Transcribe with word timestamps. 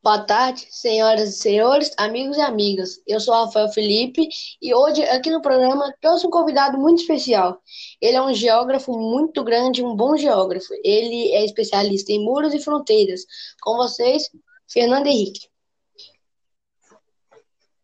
Boa 0.00 0.24
tarde, 0.24 0.64
senhoras 0.70 1.28
e 1.28 1.32
senhores, 1.32 1.92
amigos 1.96 2.36
e 2.36 2.40
amigas. 2.40 3.02
Eu 3.04 3.18
sou 3.18 3.34
Rafael 3.34 3.68
Felipe 3.68 4.28
e 4.62 4.72
hoje 4.72 5.02
aqui 5.02 5.28
no 5.28 5.42
programa 5.42 5.92
trouxe 6.00 6.24
um 6.24 6.30
convidado 6.30 6.78
muito 6.78 7.00
especial. 7.00 7.60
Ele 8.00 8.16
é 8.16 8.22
um 8.22 8.32
geógrafo 8.32 8.96
muito 8.96 9.42
grande, 9.42 9.82
um 9.82 9.96
bom 9.96 10.16
geógrafo. 10.16 10.72
Ele 10.84 11.32
é 11.32 11.44
especialista 11.44 12.12
em 12.12 12.24
muros 12.24 12.54
e 12.54 12.60
fronteiras. 12.60 13.22
Com 13.60 13.76
vocês, 13.76 14.30
Fernando 14.68 15.08
Henrique. 15.08 15.48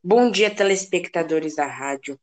Bom 0.00 0.30
dia, 0.30 0.54
telespectadores 0.54 1.56
da 1.56 1.66
rádio. 1.66 2.18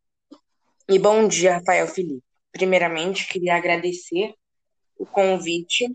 E 0.87 0.97
bom 0.97 1.27
dia, 1.27 1.57
Rafael 1.57 1.87
Felipe. 1.87 2.23
Primeiramente, 2.53 3.27
queria 3.27 3.55
agradecer 3.55 4.33
o 4.97 5.05
convite. 5.05 5.85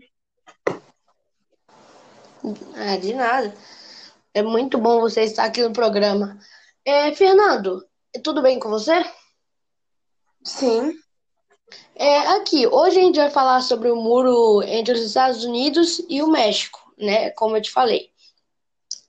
Ah, 2.75 2.95
de 2.97 3.15
nada. 3.15 3.55
É 4.37 4.43
muito 4.43 4.77
bom 4.77 4.99
você 4.99 5.23
estar 5.23 5.45
aqui 5.45 5.63
no 5.63 5.73
programa. 5.73 6.37
É, 6.85 7.11
Fernando, 7.11 7.83
tudo 8.23 8.39
bem 8.39 8.59
com 8.59 8.69
você? 8.69 9.03
Sim. 10.43 10.93
É, 11.95 12.19
aqui, 12.35 12.67
hoje 12.67 12.99
a 12.99 13.01
gente 13.01 13.17
vai 13.17 13.31
falar 13.31 13.61
sobre 13.61 13.89
o 13.89 13.95
muro 13.95 14.61
entre 14.61 14.93
os 14.93 15.01
Estados 15.01 15.43
Unidos 15.43 16.03
e 16.07 16.21
o 16.21 16.27
México, 16.27 16.79
né? 16.99 17.31
Como 17.31 17.57
eu 17.57 17.61
te 17.63 17.71
falei. 17.71 18.11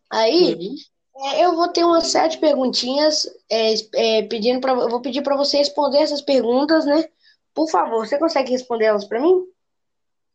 Aí, 0.09 0.55
uhum. 0.55 1.27
é, 1.27 1.45
eu 1.45 1.55
vou 1.55 1.69
ter 1.69 1.85
uma 1.85 2.01
série 2.01 2.31
de 2.31 2.39
perguntinhas, 2.39 3.27
é, 3.51 3.75
é 3.97 4.23
pedindo 4.23 4.63
para, 4.63 4.73
eu 4.73 4.89
vou 4.89 5.03
pedir 5.03 5.21
para 5.21 5.37
você 5.37 5.59
responder 5.59 5.99
essas 5.99 6.23
perguntas, 6.23 6.87
né? 6.87 7.07
Por 7.53 7.69
favor, 7.69 8.09
você 8.09 8.19
consegue 8.19 8.51
responder 8.51 8.87
elas 8.87 9.05
para 9.05 9.21
mim? 9.21 9.45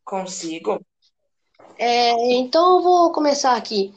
Consigo. 0.05 0.79
É, 1.79 2.11
então 2.35 2.75
eu 2.75 2.83
vou 2.83 3.11
começar 3.11 3.55
aqui. 3.55 3.91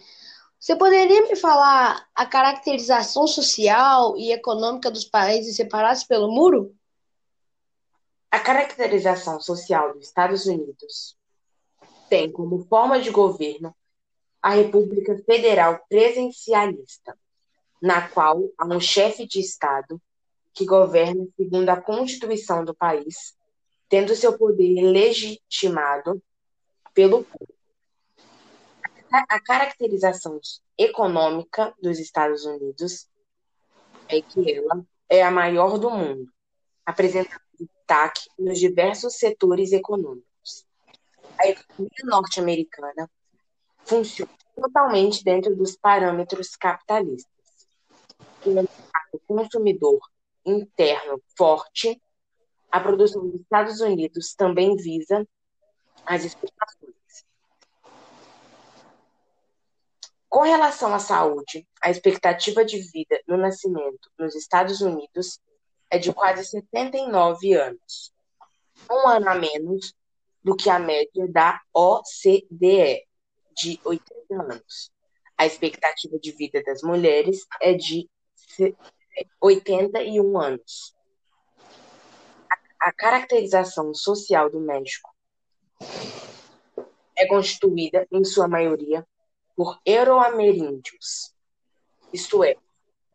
Você 0.58 0.74
poderia 0.74 1.22
me 1.22 1.36
falar 1.36 2.08
a 2.14 2.26
caracterização 2.26 3.26
social 3.26 4.16
e 4.16 4.32
econômica 4.32 4.90
dos 4.90 5.04
países 5.04 5.54
separados 5.54 6.02
pelo 6.04 6.30
muro? 6.30 6.74
A 8.30 8.40
caracterização 8.40 9.40
social 9.40 9.92
dos 9.92 10.06
Estados 10.06 10.46
Unidos 10.46 11.16
tem 12.08 12.30
como 12.30 12.64
forma 12.66 13.00
de 13.00 13.10
governo 13.10 13.74
a 14.42 14.50
República 14.50 15.16
Federal 15.24 15.84
Presencialista, 15.88 17.16
na 17.82 18.08
qual 18.08 18.50
há 18.56 18.66
um 18.66 18.80
chefe 18.80 19.26
de 19.26 19.40
Estado 19.40 20.00
que 20.54 20.64
governa 20.64 21.26
segundo 21.36 21.68
a 21.68 21.80
Constituição 21.80 22.64
do 22.64 22.74
país, 22.74 23.36
tendo 23.88 24.16
seu 24.16 24.38
poder 24.38 24.82
legitimado 24.82 26.22
pelo 26.94 27.24
povo 27.24 27.55
a 29.12 29.40
caracterização 29.40 30.40
econômica 30.76 31.74
dos 31.80 31.98
Estados 31.98 32.44
Unidos 32.44 33.08
é 34.08 34.20
que 34.20 34.52
ela 34.52 34.84
é 35.08 35.22
a 35.22 35.30
maior 35.30 35.78
do 35.78 35.90
mundo, 35.90 36.30
apresentando 36.84 37.40
destaque 37.58 38.28
nos 38.38 38.58
diversos 38.58 39.14
setores 39.18 39.72
econômicos. 39.72 40.66
A 41.40 41.48
economia 41.48 42.04
norte-americana 42.04 43.10
funciona 43.84 44.30
totalmente 44.54 45.22
dentro 45.22 45.54
dos 45.54 45.76
parâmetros 45.76 46.56
capitalistas. 46.56 47.30
Com 48.42 48.60
um 48.60 49.18
consumidor 49.26 50.00
interno 50.44 51.22
forte, 51.36 52.00
a 52.70 52.80
produção 52.80 53.28
dos 53.28 53.40
Estados 53.40 53.80
Unidos 53.80 54.34
também 54.34 54.76
visa 54.76 55.26
as 56.04 56.24
exportações. 56.24 57.25
Com 60.36 60.42
relação 60.42 60.94
à 60.94 60.98
saúde, 60.98 61.66
a 61.80 61.88
expectativa 61.88 62.62
de 62.62 62.78
vida 62.78 63.18
no 63.26 63.38
nascimento 63.38 64.10
nos 64.18 64.34
Estados 64.34 64.82
Unidos 64.82 65.40
é 65.90 65.96
de 65.96 66.12
quase 66.12 66.44
79 66.44 67.54
anos, 67.54 68.12
um 68.90 69.08
ano 69.08 69.30
a 69.30 69.34
menos 69.34 69.94
do 70.44 70.54
que 70.54 70.68
a 70.68 70.78
média 70.78 71.26
da 71.26 71.58
OCDE, 71.72 73.06
de 73.56 73.80
80 73.82 74.12
anos. 74.30 74.92
A 75.38 75.46
expectativa 75.46 76.18
de 76.18 76.32
vida 76.32 76.62
das 76.64 76.82
mulheres 76.82 77.46
é 77.58 77.72
de 77.72 78.06
81 79.40 80.38
anos. 80.38 80.94
A 82.78 82.92
caracterização 82.92 83.94
social 83.94 84.50
do 84.50 84.60
México 84.60 85.10
é 87.16 87.26
constituída, 87.26 88.06
em 88.12 88.22
sua 88.22 88.46
maioria, 88.46 89.02
por 89.56 89.80
euroameríndios, 89.84 91.34
isto 92.12 92.44
é, 92.44 92.56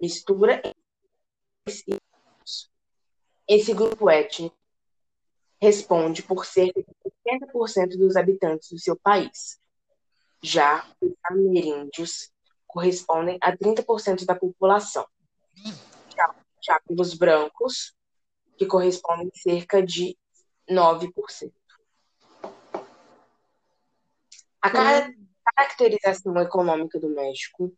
mistura 0.02 0.62
esse 3.47 3.74
grupo 3.74 4.09
étnico 4.09 4.57
responde 5.62 6.24
por 6.24 6.46
cerca 6.46 6.81
de 6.81 6.88
80% 7.28 7.97
dos 7.97 8.16
habitantes 8.16 8.72
do 8.72 8.79
seu 8.79 8.96
país. 8.96 9.59
Já 10.41 10.88
os 11.00 11.12
ameríndios 11.24 12.31
correspondem 12.66 13.38
a 13.41 13.56
30% 13.56 14.25
da 14.25 14.34
população. 14.34 15.06
Já, 16.16 16.35
já 16.62 16.79
pelos 16.79 17.13
brancos, 17.13 17.94
que 18.58 18.66
correspondem 18.66 19.28
a 19.28 19.40
cerca 19.40 19.84
de 19.84 20.18
9%. 20.69 21.52
A 24.62 24.69
cada 24.69 25.13
caracterização 25.61 26.35
econômica 26.41 26.99
do 26.99 27.09
México 27.09 27.72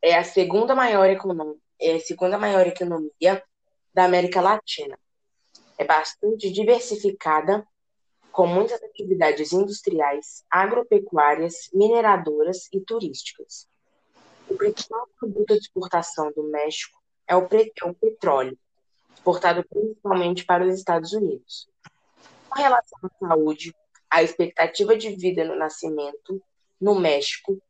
é 0.00 0.16
a 0.16 0.24
segunda 0.24 0.74
maior, 0.74 1.08
econom... 1.08 1.54
é 1.80 1.94
a 1.94 2.00
segunda 2.00 2.36
maior 2.36 2.66
economia 2.66 3.42
da 3.94 4.04
América 4.04 4.40
Latina. 4.40 4.98
É 5.78 5.84
bastante 5.84 6.50
diversificada, 6.50 7.64
com 8.32 8.46
muitas 8.46 8.82
atividades 8.82 9.52
industriais, 9.52 10.44
agropecuárias, 10.50 11.68
mineradoras 11.72 12.68
e 12.72 12.80
turísticas. 12.80 13.68
O 14.48 14.56
principal 14.56 15.06
produto 15.18 15.54
de 15.54 15.60
exportação 15.60 16.32
do 16.32 16.42
México 16.44 16.98
é 17.28 17.36
o, 17.36 17.42
é 17.42 17.88
o 17.88 17.94
petróleo, 17.94 18.58
exportado 19.14 19.64
principalmente 19.68 20.44
para 20.44 20.66
os 20.66 20.74
Estados 20.74 21.12
Unidos. 21.12 21.68
Com 22.48 22.60
relação 22.60 22.98
à 23.04 23.28
saúde, 23.28 23.72
a 24.12 24.22
expectativa 24.22 24.94
de 24.94 25.16
vida 25.16 25.42
no 25.42 25.56
nascimento 25.56 26.42
no 26.78 26.94
México 26.94 27.60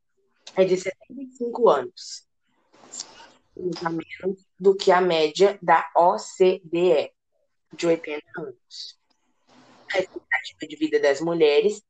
é 0.57 0.65
de 0.65 0.77
75 0.77 1.69
anos, 1.69 2.27
a 3.85 3.89
menos 3.89 4.45
do 4.59 4.75
que 4.75 4.91
a 4.91 5.01
média 5.01 5.57
da 5.63 5.89
OCDE, 5.95 7.13
de 7.73 7.87
80 7.87 8.27
anos. 8.39 8.99
A 9.95 10.01
expectativa 10.01 10.67
de 10.69 10.77
vida 10.77 10.99
das 10.99 11.21
mulheres 11.21 11.81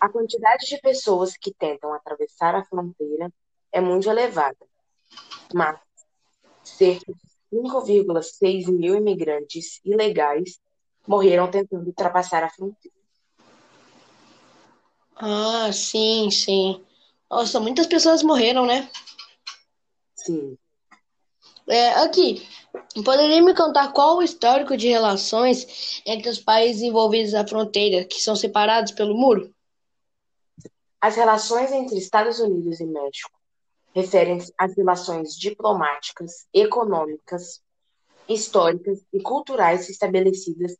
A 0.00 0.08
quantidade 0.08 0.66
de 0.66 0.80
pessoas 0.80 1.36
que 1.36 1.52
tentam 1.52 1.92
atravessar 1.92 2.54
a 2.54 2.64
fronteira 2.64 3.30
é 3.70 3.80
muito 3.82 4.08
elevada, 4.08 4.56
mas 5.52 5.78
cerca 6.64 7.12
de 7.12 7.20
5,6 7.52 8.66
mil 8.66 8.96
imigrantes 8.96 9.78
ilegais 9.84 10.58
morreram 11.06 11.50
tentando 11.50 11.86
ultrapassar 11.86 12.42
a 12.42 12.48
fronteira. 12.48 12.96
Ah, 15.16 15.70
sim, 15.70 16.30
sim. 16.30 16.82
Nossa, 17.30 17.60
muitas 17.60 17.86
pessoas 17.86 18.22
morreram, 18.22 18.64
né? 18.64 18.90
Sim. 20.14 20.56
É, 21.68 21.90
aqui, 22.02 22.48
poderia 23.04 23.42
me 23.42 23.54
contar 23.54 23.92
qual 23.92 24.16
o 24.16 24.22
histórico 24.22 24.76
de 24.76 24.88
relações 24.88 26.02
entre 26.06 26.30
os 26.30 26.38
países 26.38 26.82
envolvidos 26.82 27.32
na 27.34 27.46
fronteira, 27.46 28.04
que 28.04 28.20
são 28.20 28.34
separados 28.34 28.92
pelo 28.92 29.14
muro? 29.14 29.54
As 31.02 31.16
relações 31.16 31.72
entre 31.72 31.96
Estados 31.96 32.40
Unidos 32.40 32.78
e 32.78 32.84
México 32.84 33.30
referem-se 33.94 34.52
às 34.58 34.76
relações 34.76 35.34
diplomáticas, 35.34 36.46
econômicas, 36.52 37.62
históricas 38.28 39.02
e 39.10 39.22
culturais 39.22 39.88
estabelecidas 39.88 40.76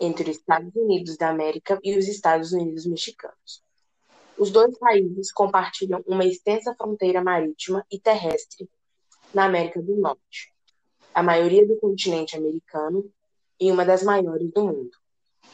entre 0.00 0.30
os 0.30 0.38
Estados 0.38 0.74
Unidos 0.74 1.18
da 1.18 1.28
América 1.28 1.78
e 1.84 1.94
os 1.98 2.08
Estados 2.08 2.52
Unidos 2.52 2.86
mexicanos. 2.86 3.62
Os 4.38 4.50
dois 4.50 4.78
países 4.78 5.30
compartilham 5.30 6.02
uma 6.06 6.24
extensa 6.24 6.74
fronteira 6.74 7.22
marítima 7.22 7.84
e 7.90 8.00
terrestre 8.00 8.66
na 9.34 9.44
América 9.44 9.82
do 9.82 9.94
Norte, 9.94 10.54
a 11.12 11.22
maioria 11.22 11.66
do 11.66 11.76
continente 11.76 12.34
americano 12.34 13.12
e 13.60 13.70
uma 13.70 13.84
das 13.84 14.02
maiores 14.02 14.50
do 14.52 14.64
mundo. 14.64 14.96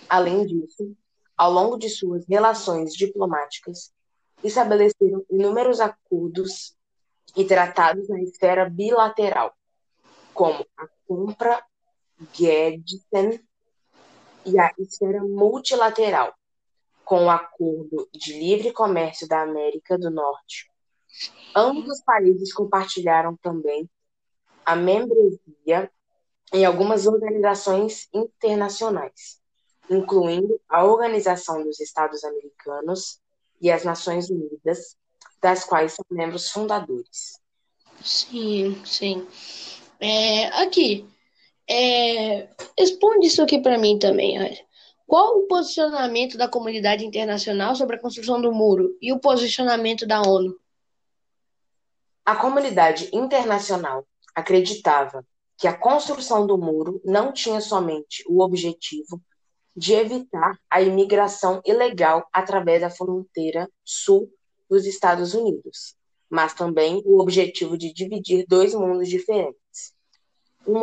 Além 0.09 0.47
disso, 0.47 0.97
ao 1.37 1.51
longo 1.53 1.77
de 1.77 1.91
suas 1.91 2.25
relações 2.29 2.95
diplomáticas, 2.95 3.96
estabeleceram 4.43 5.25
inúmeros 5.31 5.81
acordos 5.81 6.77
e 7.37 7.45
tratados 7.45 8.09
na 8.09 8.21
esfera 8.23 8.69
bilateral, 8.69 9.55
como 10.33 10.67
a 10.77 10.87
compra 11.07 11.63
Gadsden 12.19 13.41
e 14.45 14.59
a 14.59 14.73
esfera 14.79 15.23
multilateral, 15.23 16.35
com 17.05 17.25
o 17.27 17.31
Acordo 17.31 18.09
de 18.13 18.33
Livre 18.33 18.73
Comércio 18.73 19.29
da 19.29 19.43
América 19.43 19.99
do 19.99 20.11
Norte. 20.11 20.71
Ambos 21.55 21.89
os 21.89 22.03
países 22.03 22.53
compartilharam 22.53 23.37
também 23.37 23.89
a 24.65 24.75
membresia 24.75 25.91
em 26.53 26.65
algumas 26.65 27.07
organizações 27.07 28.09
internacionais, 28.13 29.41
incluindo 29.91 30.61
a 30.69 30.85
Organização 30.85 31.63
dos 31.63 31.81
Estados 31.81 32.25
Americanos 32.25 33.21
e 33.61 33.71
as 33.71 33.85
Nações 33.85 34.31
Unidas, 34.31 34.97
das 35.43 35.65
quais 35.65 35.93
são 35.93 36.05
membros 36.11 36.51
fundadores. 36.51 37.41
Sim, 38.03 38.81
sim. 38.85 39.27
É, 40.01 40.47
aqui, 40.63 41.07
é, 41.69 42.49
responde 42.79 43.27
isso 43.27 43.43
aqui 43.43 43.61
para 43.61 43.79
mim 43.79 43.99
também. 43.99 44.39
Olha. 44.39 44.67
Qual 45.07 45.39
o 45.39 45.47
posicionamento 45.47 46.37
da 46.37 46.49
comunidade 46.49 47.05
internacional 47.05 47.77
sobre 47.77 47.97
a 47.97 48.01
construção 48.01 48.41
do 48.41 48.53
muro 48.53 48.97
e 49.01 49.13
o 49.13 49.21
posicionamento 49.21 50.05
da 50.05 50.21
ONU? 50.21 50.59
A 52.25 52.35
comunidade 52.35 53.09
internacional 53.13 54.05
acreditava 54.35 55.25
que 55.57 55.69
a 55.69 55.79
construção 55.79 56.45
do 56.45 56.59
muro 56.59 57.01
não 57.05 57.33
tinha 57.33 57.61
somente 57.61 58.25
o 58.27 58.43
objetivo 58.43 59.23
de 59.77 59.93
evitar 59.93 60.59
a 60.71 60.81
imigração 60.81 61.61
ilegal 61.65 62.27
através 62.33 62.81
da 62.81 62.89
fronteira 62.89 63.71
sul 63.85 64.33
dos 64.69 64.87
Estados 64.87 65.35
Unidos, 65.35 65.95
mas 66.31 66.55
também 66.55 67.03
o 67.05 67.21
objetivo 67.21 67.77
de 67.77 67.93
dividir 67.93 68.47
dois 68.49 68.75
mundos 68.75 69.09
diferentes, 69.09 69.95
um 70.67 70.81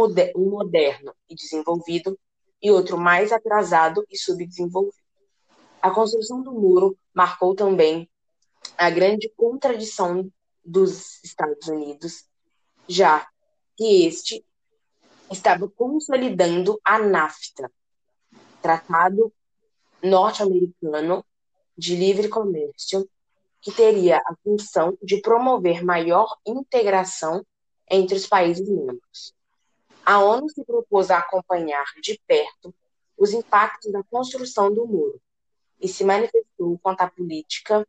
moderno 0.50 1.14
e 1.28 1.36
desenvolvido 1.36 2.18
e 2.62 2.72
outro 2.72 2.98
mais 2.98 3.32
atrasado 3.32 4.06
e 4.10 4.18
subdesenvolvido. 4.18 4.96
A 5.82 5.92
construção 5.92 6.42
do 6.42 6.54
muro 6.54 6.98
marcou 7.14 7.56
também 7.56 8.10
a 8.78 8.90
grande 8.90 9.30
contradição 9.36 10.32
dos 10.64 11.22
Estados 11.24 11.68
Unidos, 11.68 12.26
já 12.88 13.28
que 13.76 14.06
este 14.06 14.46
estava 15.30 15.68
consolidando 15.68 16.80
a 16.86 17.00
NAFTA, 17.00 17.70
Tratado 18.64 19.32
Norte-Americano 20.02 21.26
de 21.78 21.98
Livre 21.98 22.30
Comércio, 22.30 23.06
que 23.62 23.74
teria 23.74 24.18
a 24.18 24.36
função 24.42 24.98
de 25.04 25.20
promover 25.22 25.84
maior 25.84 26.38
integração 26.46 27.46
entre 27.90 28.16
os 28.16 28.26
países 28.26 28.68
membros. 28.70 29.36
A 30.06 30.24
ONU 30.24 30.50
se 30.50 30.64
propôs 30.64 31.12
a 31.12 31.18
acompanhar 31.18 31.86
de 32.02 32.20
perto 32.26 32.74
os 33.18 33.34
impactos 33.34 33.92
da 33.92 34.02
construção 34.04 34.74
do 34.74 34.88
muro 34.88 35.22
e 35.82 35.90
se 35.90 36.06
manifestou 36.06 36.80
quanto 36.82 37.02
à 37.02 37.10
política 37.10 37.86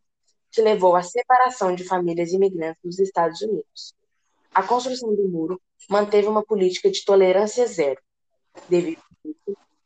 que 0.50 0.61
levou 0.61 0.97
à 0.97 1.03
separação 1.03 1.73
de 1.73 1.85
famílias 1.85 2.32
imigrantes 2.32 2.82
dos 2.82 2.99
Estados 2.99 3.41
Unidos. 3.43 3.94
A 4.53 4.62
construção 4.62 5.15
do 5.15 5.29
muro 5.29 5.61
manteve 5.88 6.26
uma 6.26 6.44
política 6.44 6.91
de 6.91 7.05
tolerância 7.05 7.65
zero. 7.67 8.00
Devido 8.69 9.00
a 9.00 9.44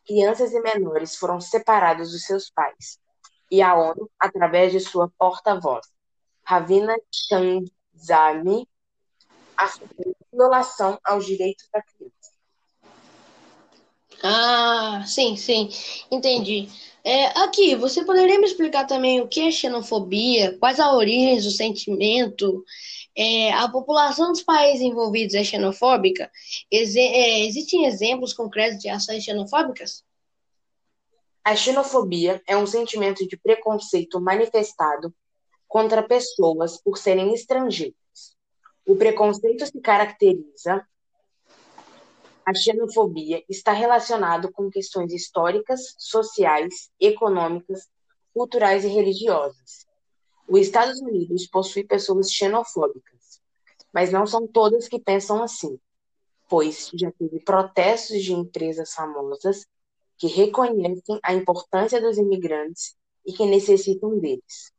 crianças 0.08 0.52
e 0.52 0.60
menores 0.60 1.14
foram 1.16 1.38
separados 1.38 2.12
dos 2.12 2.25
seus 2.25 2.50
pais. 2.50 2.99
E 3.50 3.60
a 3.60 3.75
ONU, 3.75 4.10
através 4.19 4.72
de 4.72 4.81
sua 4.81 5.10
porta-voz, 5.19 5.87
Ravina 6.43 6.96
Shamdasani, 7.12 8.66
afirmou 9.55 10.16
violação 10.32 10.99
aos 11.05 11.26
direitos 11.26 11.69
da 11.70 11.82
criança. 11.82 12.17
Ah, 14.22 15.04
sim, 15.06 15.36
sim, 15.36 15.70
entendi. 16.10 16.68
É, 17.04 17.26
aqui, 17.40 17.76
você 17.76 18.04
poderia 18.04 18.38
me 18.38 18.46
explicar 18.46 18.84
também 18.86 19.20
o 19.20 19.28
que 19.28 19.40
é 19.40 19.50
xenofobia, 19.50 20.58
quais 20.58 20.80
as 20.80 20.92
origens 20.92 21.44
do 21.44 21.50
sentimento? 21.50 22.64
É, 23.16 23.52
a 23.52 23.68
população 23.68 24.32
dos 24.32 24.42
países 24.42 24.82
envolvidos 24.82 25.34
é 25.34 25.44
xenofóbica? 25.44 26.30
Exe 26.70 26.98
é, 27.00 27.46
existem 27.46 27.84
exemplos 27.86 28.32
concretos 28.32 28.78
de 28.80 28.88
ações 28.88 29.24
xenofóbicas? 29.24 30.04
A 31.44 31.56
xenofobia 31.56 32.42
é 32.46 32.56
um 32.56 32.66
sentimento 32.66 33.26
de 33.26 33.36
preconceito 33.36 34.20
manifestado 34.20 35.14
contra 35.66 36.02
pessoas 36.02 36.80
por 36.82 36.98
serem 36.98 37.32
estrangeiras. 37.32 37.94
O 38.87 38.96
preconceito 38.96 39.64
se 39.64 39.80
caracteriza 39.80 40.84
a 42.49 42.55
xenofobia 42.55 43.45
está 43.47 43.73
relacionado 43.73 44.50
com 44.50 44.71
questões 44.71 45.12
históricas, 45.12 45.95
sociais, 45.99 46.88
econômicas, 46.99 47.87
culturais 48.33 48.87
e 48.87 48.88
religiosas. 48.88 49.87
Os 50.49 50.61
Estados 50.61 50.99
Unidos 50.99 51.47
possui 51.47 51.85
pessoas 51.85 52.33
xenofóbicas, 52.33 53.43
mas 53.93 54.11
não 54.11 54.26
são 54.26 54.47
todas 54.47 54.88
que 54.88 54.99
pensam 54.99 55.43
assim, 55.43 55.78
pois 56.49 56.90
já 56.95 57.12
teve 57.12 57.38
protestos 57.40 58.25
de 58.25 58.33
empresas 58.33 58.95
famosas 58.95 59.67
que 60.17 60.26
reconhecem 60.26 61.21
a 61.23 61.35
importância 61.35 62.00
dos 62.00 62.17
imigrantes 62.17 62.97
e 63.26 63.33
que 63.35 63.45
necessitam 63.45 64.19
deles. 64.19 64.73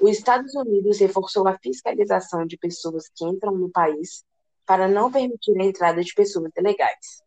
Os 0.00 0.12
Estados 0.12 0.54
Unidos 0.54 0.98
reforçou 0.98 1.46
a 1.46 1.58
fiscalização 1.58 2.46
de 2.46 2.56
pessoas 2.56 3.10
que 3.14 3.26
entram 3.26 3.52
no 3.54 3.68
país 3.68 4.24
para 4.66 4.88
não 4.88 5.10
permitir 5.10 5.58
a 5.60 5.64
entrada 5.64 6.02
de 6.02 6.14
pessoas 6.14 6.50
ilegais. 6.56 7.22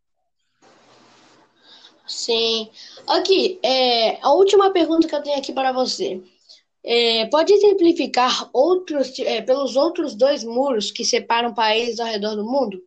Sim. 2.08 2.70
Aqui, 3.08 3.60
é, 3.64 4.22
a 4.22 4.32
última 4.32 4.72
pergunta 4.72 5.08
que 5.08 5.16
eu 5.16 5.24
tenho 5.24 5.38
aqui 5.38 5.52
para 5.52 5.72
você. 5.72 6.22
É, 6.84 7.26
pode 7.28 7.52
exemplificar 7.52 8.48
outros, 8.54 9.18
é, 9.20 9.42
pelos 9.42 9.76
outros 9.76 10.14
dois 10.14 10.44
muros 10.44 10.92
que 10.92 11.04
separam 11.04 11.54
países 11.54 12.00
ao 12.00 12.06
redor 12.06 12.36
do 12.36 12.46
mundo? 12.46 12.80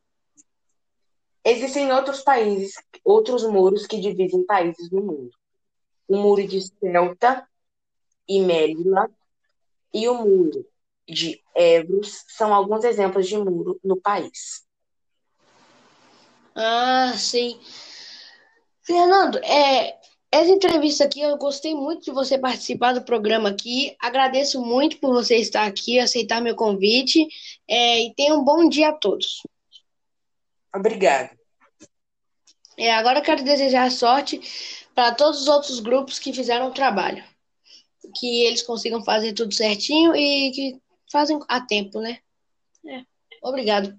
Existem 1.45 1.93
outros 1.93 2.21
países, 2.21 2.75
outros 3.05 3.43
muros 3.45 3.87
que 3.87 3.99
dividem 4.00 4.45
países 4.45 4.90
no 4.90 5.02
mundo. 5.02 5.31
O 6.07 6.17
muro 6.17 6.47
de 6.47 6.61
Celta 6.61 7.47
e 8.28 8.40
Melilla 8.40 9.11
e 9.93 10.09
o 10.09 10.14
muro 10.14 10.64
de 11.08 11.40
Evros 11.56 12.24
são 12.28 12.52
alguns 12.52 12.84
exemplos 12.84 13.26
de 13.26 13.36
muro 13.36 13.80
no 13.82 14.00
país. 14.00 14.62
Ah, 16.54 17.14
sim. 17.16 17.58
Fernando, 18.82 19.38
é, 19.38 19.98
essa 20.30 20.50
entrevista 20.50 21.04
aqui, 21.04 21.20
eu 21.20 21.36
gostei 21.38 21.74
muito 21.74 22.04
de 22.04 22.10
você 22.10 22.38
participar 22.38 22.92
do 22.92 23.02
programa 23.02 23.48
aqui. 23.48 23.96
Agradeço 24.00 24.60
muito 24.60 24.98
por 24.98 25.12
você 25.12 25.36
estar 25.36 25.66
aqui, 25.66 25.98
aceitar 25.98 26.42
meu 26.42 26.54
convite. 26.54 27.26
É, 27.66 28.00
e 28.00 28.14
tenha 28.14 28.34
um 28.34 28.44
bom 28.44 28.68
dia 28.68 28.90
a 28.90 28.92
todos. 28.92 29.42
Obrigado. 30.74 31.30
É, 32.76 32.92
agora 32.92 33.20
eu 33.20 33.22
quero 33.22 33.42
desejar 33.42 33.90
sorte 33.90 34.40
para 34.94 35.14
todos 35.14 35.42
os 35.42 35.48
outros 35.48 35.80
grupos 35.80 36.18
que 36.18 36.32
fizeram 36.32 36.68
o 36.68 36.74
trabalho. 36.74 37.24
Que 38.18 38.44
eles 38.44 38.62
consigam 38.62 39.02
fazer 39.02 39.32
tudo 39.32 39.54
certinho 39.54 40.14
e 40.14 40.50
que 40.50 40.88
fazem 41.10 41.38
a 41.48 41.60
tempo, 41.60 42.00
né? 42.00 42.18
É. 42.86 43.04
Obrigado. 43.42 43.98